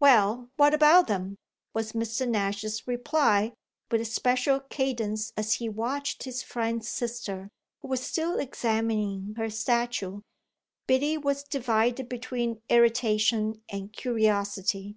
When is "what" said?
0.56-0.72